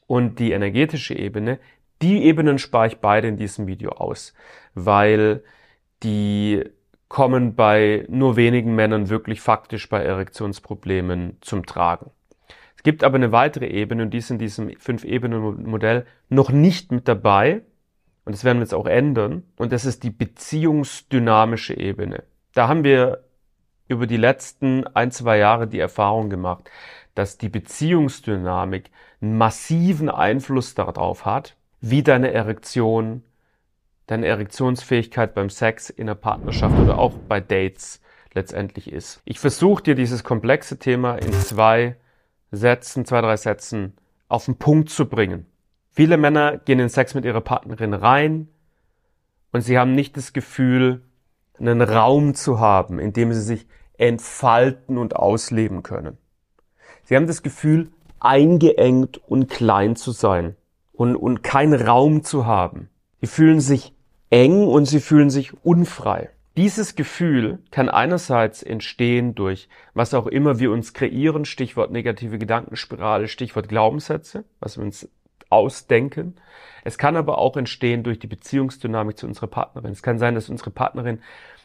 und 0.07 0.39
die 0.39 0.53
energetische 0.53 1.15
Ebene. 1.19 1.59
Die 2.03 2.23
Ebenen 2.23 2.59
spare 2.59 2.87
ich 2.87 2.99
beide 2.99 3.27
in 3.27 3.37
diesem 3.37 3.67
Video 3.67 3.91
aus, 3.91 4.33
weil 4.75 5.43
die 6.05 6.63
kommen 7.09 7.57
bei 7.57 8.07
nur 8.09 8.37
wenigen 8.37 8.77
Männern 8.77 9.09
wirklich 9.09 9.41
faktisch 9.41 9.89
bei 9.89 10.05
Erektionsproblemen 10.05 11.39
zum 11.41 11.67
Tragen. 11.67 12.13
Es 12.77 12.85
gibt 12.85 13.03
aber 13.03 13.17
eine 13.17 13.33
weitere 13.33 13.67
Ebene 13.67 14.05
und 14.05 14.11
die 14.11 14.19
ist 14.19 14.31
in 14.31 14.39
diesem 14.39 14.71
Fünf-Ebenen-Modell 14.79 16.07
noch 16.29 16.53
nicht 16.53 16.93
mit 16.93 17.09
dabei. 17.09 17.63
Und 18.25 18.37
das 18.37 18.45
werden 18.45 18.59
wir 18.59 18.67
jetzt 18.67 18.75
auch 18.75 18.87
ändern. 18.87 19.43
Und 19.57 19.73
das 19.73 19.85
ist 19.85 20.05
die 20.05 20.11
beziehungsdynamische 20.11 21.77
Ebene. 21.77 22.23
Da 22.55 22.69
haben 22.69 22.85
wir 22.85 23.25
über 23.89 24.07
die 24.07 24.17
letzten 24.17 24.87
ein, 24.89 25.11
zwei 25.11 25.39
Jahre 25.39 25.67
die 25.67 25.79
Erfahrung 25.79 26.31
gemacht, 26.31 26.71
dass 27.15 27.39
die 27.39 27.49
Beziehungsdynamik 27.49 28.91
einen 29.21 29.37
massiven 29.37 30.09
Einfluss 30.09 30.75
darauf 30.75 31.25
hat, 31.25 31.57
wie 31.81 32.03
deine 32.03 32.33
Erektion, 32.33 33.23
deine 34.07 34.27
Erektionsfähigkeit 34.27 35.35
beim 35.35 35.51
Sex 35.51 35.91
in 35.91 36.07
der 36.07 36.15
Partnerschaft 36.15 36.79
oder 36.79 36.99
auch 36.99 37.13
bei 37.29 37.41
Dates 37.41 38.01
letztendlich 38.35 38.91
ist. 38.91 39.21
Ich 39.25 39.39
versuche 39.39 39.83
dir 39.83 39.95
dieses 39.95 40.25
komplexe 40.25 40.79
Thema 40.79 41.17
in 41.17 41.33
zwei 41.33 41.97
Sätzen, 42.51 43.05
zwei, 43.05 43.21
drei 43.21 43.37
Sätzen 43.37 43.95
auf 44.29 44.47
den 44.47 44.57
Punkt 44.57 44.91
zu 44.91 45.07
bringen. 45.07 45.47
Viele 45.91 46.17
Männer 46.17 46.57
gehen 46.57 46.79
in 46.79 46.89
Sex 46.89 47.15
mit 47.15 47.25
ihrer 47.25 47.43
Partnerin 47.43 47.93
rein 47.93 48.49
und 49.53 49.61
sie 49.61 49.79
haben 49.79 49.95
nicht 49.95 50.17
das 50.17 50.33
Gefühl, 50.33 51.03
einen 51.63 51.81
Raum 51.81 52.35
zu 52.35 52.61
haben, 52.61 52.99
in 52.99 53.13
dem 53.13 53.33
sie 53.33 53.41
sich 53.41 53.67
entfalten 53.97 54.99
und 54.99 55.17
ausleben 55.17 55.83
können. 55.83 56.19
Sie 57.05 57.17
haben 57.17 57.27
das 57.27 57.43
Gefühl, 57.43 57.91
eingeengt 58.21 59.21
und 59.29 59.49
klein 59.49 59.97
zu 59.97 60.13
sein 60.13 60.57
und, 60.93 61.17
und 61.17 61.43
keinen 61.43 61.81
Raum 61.81 62.23
zu 62.23 62.47
haben. 62.47 62.89
Sie 63.21 63.27
fühlen 63.27 63.61
sich 63.61 63.95
eng 64.31 64.67
und 64.67 64.87
sie 64.87 65.01
fühlen 65.01 65.31
sich 65.31 65.53
unfrei. 65.65 66.31
Dieses 66.57 66.97
Gefühl 66.97 67.61
kann 67.71 67.89
einerseits 67.89 68.63
entstehen 68.63 69.35
durch 69.35 69.69
was 69.95 70.13
auch 70.13 70.27
immer 70.27 70.59
wir 70.59 70.71
uns 70.71 70.93
kreieren, 70.93 71.45
Stichwort 71.45 71.91
negative 71.91 72.39
Gedankenspirale, 72.39 73.27
Stichwort 73.29 73.69
Glaubenssätze, 73.69 74.45
was 74.61 74.77
wir 74.77 74.85
uns 74.85 75.09
ausdenken. 75.53 76.35
Es 76.85 76.99
kann 76.99 77.17
aber 77.17 77.39
auch 77.39 77.57
entstehen 77.57 78.03
durch 78.03 78.19
die 78.19 78.27
Beziehungsdynamik 78.27 79.17
zu 79.17 79.27
unserer 79.27 79.47
Partnerin. 79.47 79.93
Es 79.93 80.03
kann 80.03 80.19
sein, 80.19 80.35
dass 80.35 80.49
unsere 80.49 80.71
Partnerin 80.71 81.21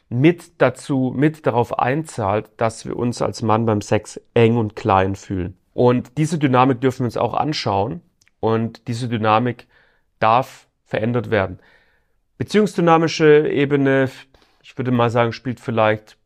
mit 0.10 0.62
dazu, 0.62 1.13
mit 1.15 1.46
darauf 1.46 1.79
einzahlt, 1.79 2.50
dass 2.58 2.86
wir 2.86 2.96
uns 2.96 3.22
als 3.22 3.41
Mann 3.41 3.65
beim 3.65 3.82
Sex 3.82 4.22
eng 4.34 4.58
und 4.58 4.75
klein 4.75 5.15
fühlen. 5.15 5.58
Und 5.74 6.17
diese 6.17 6.38
Dynamik 6.38 6.82
dürfen 6.82 7.00
wir 7.00 7.06
uns 7.06 7.17
auch 7.17 7.34
anschauen 7.34 8.01
und 8.39 8.88
diese 8.88 9.10
Dynamik 9.10 9.67
darf 10.20 10.67
verändert 10.86 11.29
werden. 11.29 11.60
Beziehungsdynamische 12.38 13.48
Ebene, 13.50 14.10
ich 14.63 14.77
würde 14.77 14.91
mal 14.91 15.10
sagen, 15.10 15.34
spielt 15.34 15.60
vielleicht 15.60 16.17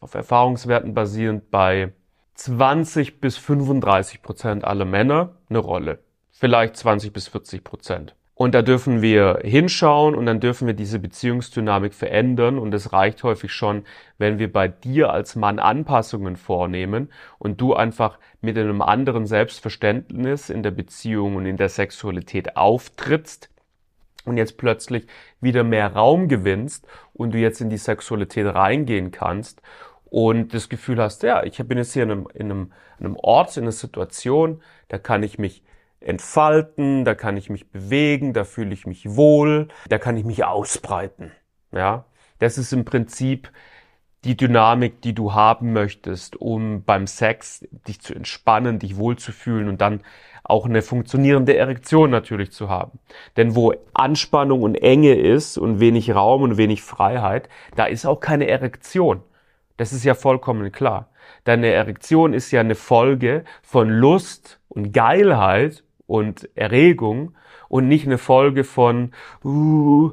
auf 0.00 0.14
Erfahrungswerten 0.14 0.94
basierend 0.94 1.50
bei 1.50 1.92
20 2.34 3.20
bis 3.20 3.38
35 3.38 4.20
Prozent 4.22 4.64
aller 4.64 4.84
Männer 4.84 5.36
eine 5.48 5.60
Rolle. 5.60 6.03
Vielleicht 6.36 6.76
20 6.76 7.12
bis 7.12 7.28
40 7.28 7.62
Prozent. 7.62 8.16
Und 8.34 8.56
da 8.56 8.62
dürfen 8.62 9.00
wir 9.00 9.38
hinschauen 9.44 10.16
und 10.16 10.26
dann 10.26 10.40
dürfen 10.40 10.66
wir 10.66 10.74
diese 10.74 10.98
Beziehungsdynamik 10.98 11.94
verändern. 11.94 12.58
Und 12.58 12.74
es 12.74 12.92
reicht 12.92 13.22
häufig 13.22 13.52
schon, 13.52 13.84
wenn 14.18 14.40
wir 14.40 14.52
bei 14.52 14.66
dir 14.66 15.12
als 15.12 15.36
Mann 15.36 15.60
Anpassungen 15.60 16.34
vornehmen 16.34 17.08
und 17.38 17.60
du 17.60 17.74
einfach 17.74 18.18
mit 18.40 18.58
einem 18.58 18.82
anderen 18.82 19.26
Selbstverständnis 19.26 20.50
in 20.50 20.64
der 20.64 20.72
Beziehung 20.72 21.36
und 21.36 21.46
in 21.46 21.56
der 21.56 21.68
Sexualität 21.68 22.56
auftrittst 22.56 23.48
und 24.24 24.36
jetzt 24.36 24.58
plötzlich 24.58 25.06
wieder 25.40 25.62
mehr 25.62 25.92
Raum 25.92 26.26
gewinnst 26.26 26.88
und 27.12 27.32
du 27.32 27.38
jetzt 27.38 27.60
in 27.60 27.70
die 27.70 27.78
Sexualität 27.78 28.52
reingehen 28.52 29.12
kannst 29.12 29.62
und 30.06 30.52
das 30.52 30.68
Gefühl 30.68 31.00
hast, 31.00 31.22
ja, 31.22 31.44
ich 31.44 31.56
bin 31.58 31.78
jetzt 31.78 31.92
hier 31.92 32.02
in 32.02 32.10
einem, 32.10 32.28
in 32.34 32.50
einem, 32.50 32.72
in 32.98 33.06
einem 33.06 33.16
Ort, 33.16 33.56
in 33.56 33.62
einer 33.62 33.72
Situation, 33.72 34.60
da 34.88 34.98
kann 34.98 35.22
ich 35.22 35.38
mich 35.38 35.62
entfalten, 36.04 37.04
da 37.04 37.14
kann 37.14 37.36
ich 37.36 37.50
mich 37.50 37.70
bewegen, 37.70 38.32
da 38.32 38.44
fühle 38.44 38.74
ich 38.74 38.86
mich 38.86 39.16
wohl, 39.16 39.68
da 39.88 39.98
kann 39.98 40.16
ich 40.16 40.24
mich 40.24 40.44
ausbreiten. 40.44 41.32
Ja, 41.72 42.04
das 42.38 42.58
ist 42.58 42.72
im 42.72 42.84
Prinzip 42.84 43.50
die 44.24 44.36
Dynamik, 44.36 45.02
die 45.02 45.14
du 45.14 45.34
haben 45.34 45.72
möchtest, 45.72 46.36
um 46.36 46.82
beim 46.84 47.06
Sex 47.06 47.66
dich 47.86 48.00
zu 48.00 48.14
entspannen, 48.14 48.78
dich 48.78 48.96
wohlzufühlen 48.96 49.68
und 49.68 49.80
dann 49.80 50.00
auch 50.42 50.66
eine 50.66 50.82
funktionierende 50.82 51.56
Erektion 51.56 52.10
natürlich 52.10 52.52
zu 52.52 52.68
haben. 52.68 52.98
Denn 53.36 53.54
wo 53.54 53.74
Anspannung 53.92 54.62
und 54.62 54.76
Enge 54.76 55.14
ist 55.14 55.58
und 55.58 55.80
wenig 55.80 56.14
Raum 56.14 56.42
und 56.42 56.56
wenig 56.56 56.82
Freiheit, 56.82 57.48
da 57.76 57.86
ist 57.86 58.06
auch 58.06 58.20
keine 58.20 58.46
Erektion. 58.46 59.22
Das 59.76 59.92
ist 59.92 60.04
ja 60.04 60.14
vollkommen 60.14 60.70
klar. 60.70 61.08
Deine 61.44 61.68
Erektion 61.68 62.32
ist 62.34 62.50
ja 62.50 62.60
eine 62.60 62.74
Folge 62.74 63.44
von 63.62 63.88
Lust 63.88 64.60
und 64.68 64.92
Geilheit 64.92 65.82
und 66.06 66.48
Erregung 66.56 67.34
und 67.68 67.88
nicht 67.88 68.06
eine 68.06 68.18
Folge 68.18 68.64
von, 68.64 69.12
uh, 69.44 70.12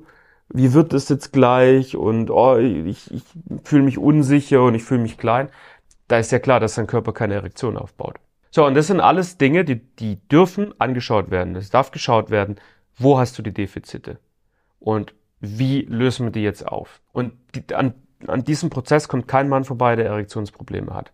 wie 0.49 0.73
wird 0.73 0.93
es 0.93 1.09
jetzt 1.09 1.31
gleich 1.31 1.95
und 1.95 2.29
oh, 2.29 2.57
ich, 2.57 3.11
ich 3.13 3.23
fühle 3.63 3.83
mich 3.83 3.97
unsicher 3.97 4.63
und 4.63 4.75
ich 4.75 4.83
fühle 4.83 5.01
mich 5.01 5.17
klein. 5.17 5.49
Da 6.07 6.17
ist 6.17 6.31
ja 6.31 6.39
klar, 6.39 6.59
dass 6.59 6.75
dein 6.75 6.87
Körper 6.87 7.13
keine 7.13 7.35
Erektion 7.35 7.77
aufbaut. 7.77 8.15
So, 8.49 8.65
und 8.65 8.75
das 8.75 8.87
sind 8.87 8.99
alles 8.99 9.37
Dinge, 9.37 9.63
die, 9.63 9.77
die 9.77 10.17
dürfen 10.27 10.73
angeschaut 10.77 11.31
werden. 11.31 11.55
Es 11.55 11.69
darf 11.69 11.91
geschaut 11.91 12.29
werden, 12.29 12.57
wo 12.97 13.17
hast 13.17 13.37
du 13.37 13.41
die 13.41 13.53
Defizite 13.53 14.19
und 14.79 15.13
wie 15.39 15.81
lösen 15.81 16.27
wir 16.27 16.31
die 16.31 16.43
jetzt 16.43 16.67
auf. 16.67 17.01
Und 17.13 17.33
die, 17.55 17.73
an, 17.73 17.93
an 18.27 18.43
diesem 18.43 18.69
Prozess 18.69 19.07
kommt 19.07 19.27
kein 19.27 19.47
Mann 19.47 19.63
vorbei, 19.63 19.95
der 19.95 20.05
Erektionsprobleme 20.07 20.93
hat. 20.93 21.13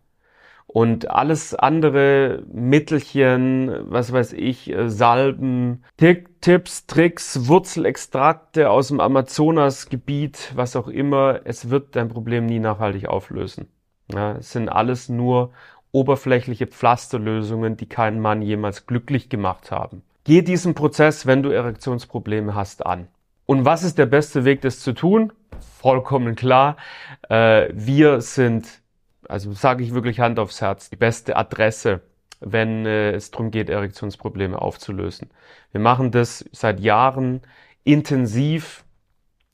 Und 0.67 1.09
alles 1.09 1.55
andere, 1.55 2.43
Mittelchen, 2.51 3.71
was 3.89 4.11
weiß 4.11 4.33
ich, 4.33 4.69
äh, 4.69 4.89
Salben, 4.89 5.83
Tipps, 5.97 6.85
Tricks, 6.87 7.47
Wurzelextrakte 7.47 8.69
aus 8.69 8.89
dem 8.89 8.99
Amazonasgebiet, 8.99 10.51
was 10.55 10.75
auch 10.75 10.89
immer, 10.89 11.39
es 11.45 11.69
wird 11.69 11.95
dein 11.95 12.09
Problem 12.09 12.45
nie 12.45 12.59
nachhaltig 12.59 13.07
auflösen. 13.07 13.67
Ja, 14.13 14.33
es 14.33 14.51
sind 14.51 14.69
alles 14.69 15.09
nur 15.09 15.51
oberflächliche 15.91 16.67
Pflasterlösungen, 16.67 17.77
die 17.77 17.87
keinen 17.87 18.19
Mann 18.19 18.41
jemals 18.41 18.85
glücklich 18.85 19.29
gemacht 19.29 19.71
haben. 19.71 20.03
Geh 20.25 20.41
diesen 20.41 20.75
Prozess, 20.75 21.25
wenn 21.25 21.43
du 21.43 21.49
Erektionsprobleme 21.49 22.53
hast, 22.53 22.85
an. 22.85 23.07
Und 23.45 23.63
was 23.63 23.83
ist 23.83 23.97
der 23.97 24.05
beste 24.05 24.43
Weg, 24.43 24.61
das 24.61 24.81
zu 24.81 24.93
tun? 24.93 25.31
Vollkommen 25.79 26.35
klar. 26.35 26.75
Äh, 27.29 27.69
wir 27.71 28.19
sind 28.19 28.81
also 29.27 29.51
sage 29.53 29.83
ich 29.83 29.93
wirklich 29.93 30.19
Hand 30.19 30.39
aufs 30.39 30.61
Herz, 30.61 30.89
die 30.89 30.95
beste 30.95 31.35
Adresse, 31.35 32.01
wenn 32.39 32.85
äh, 32.85 33.11
es 33.11 33.31
darum 33.31 33.51
geht, 33.51 33.69
Erektionsprobleme 33.69 34.61
aufzulösen. 34.61 35.29
Wir 35.71 35.81
machen 35.81 36.11
das 36.11 36.45
seit 36.51 36.79
Jahren 36.79 37.41
intensiv, 37.83 38.83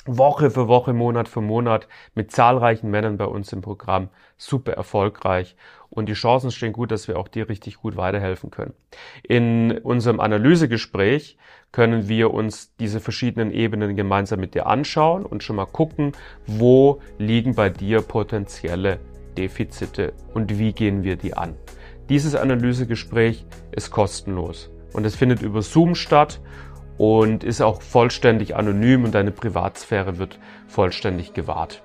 Woche 0.05 0.51
für 0.51 0.67
Woche, 0.67 0.91
Monat 0.91 1.29
für 1.29 1.39
Monat 1.39 1.87
mit 2.13 2.31
zahlreichen 2.31 2.89
Männern 2.89 3.17
bei 3.17 3.25
uns 3.25 3.53
im 3.53 3.61
Programm. 3.61 4.09
Super 4.37 4.73
erfolgreich. 4.73 5.55
Und 5.89 6.09
die 6.09 6.13
Chancen 6.13 6.51
stehen 6.51 6.73
gut, 6.73 6.91
dass 6.91 7.07
wir 7.07 7.17
auch 7.17 7.27
dir 7.27 7.47
richtig 7.47 7.77
gut 7.77 7.95
weiterhelfen 7.95 8.51
können. 8.51 8.73
In 9.21 9.77
unserem 9.77 10.19
Analysegespräch 10.19 11.37
können 11.71 12.09
wir 12.09 12.33
uns 12.33 12.75
diese 12.77 12.99
verschiedenen 12.99 13.51
Ebenen 13.51 13.95
gemeinsam 13.95 14.39
mit 14.39 14.55
dir 14.55 14.67
anschauen 14.67 15.25
und 15.25 15.43
schon 15.43 15.55
mal 15.55 15.65
gucken, 15.67 16.11
wo 16.47 16.99
liegen 17.17 17.55
bei 17.55 17.69
dir 17.69 18.01
potenzielle 18.01 18.99
Defizite 19.35 20.13
und 20.33 20.57
wie 20.59 20.73
gehen 20.73 21.03
wir 21.03 21.15
die 21.15 21.35
an. 21.35 21.55
Dieses 22.09 22.35
Analysegespräch 22.35 23.45
ist 23.71 23.91
kostenlos 23.91 24.69
und 24.93 25.05
es 25.05 25.15
findet 25.15 25.41
über 25.41 25.61
Zoom 25.61 25.95
statt 25.95 26.39
und 26.97 27.43
ist 27.43 27.61
auch 27.61 27.81
vollständig 27.81 28.55
anonym 28.55 29.03
und 29.03 29.15
deine 29.15 29.31
Privatsphäre 29.31 30.17
wird 30.17 30.39
vollständig 30.67 31.33
gewahrt. 31.33 31.81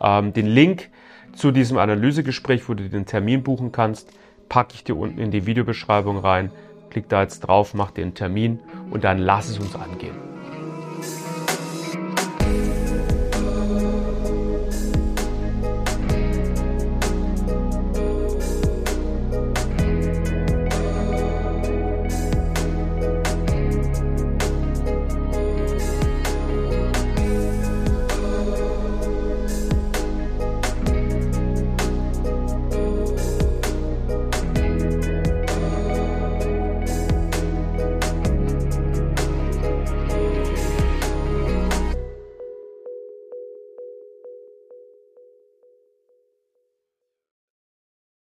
Ähm, 0.00 0.32
den 0.32 0.46
Link 0.46 0.88
zu 1.34 1.52
diesem 1.52 1.78
Analysegespräch, 1.78 2.68
wo 2.68 2.74
du 2.74 2.88
den 2.88 3.06
Termin 3.06 3.42
buchen 3.42 3.72
kannst, 3.72 4.10
packe 4.48 4.74
ich 4.74 4.84
dir 4.84 4.96
unten 4.96 5.18
in 5.18 5.30
die 5.30 5.46
Videobeschreibung 5.46 6.18
rein. 6.18 6.50
Klick 6.90 7.08
da 7.08 7.22
jetzt 7.22 7.40
drauf, 7.40 7.74
mach 7.74 7.90
dir 7.90 8.02
einen 8.02 8.14
Termin 8.14 8.60
und 8.90 9.04
dann 9.04 9.18
lass 9.18 9.48
es 9.48 9.58
uns 9.58 9.76
angehen. 9.76 10.16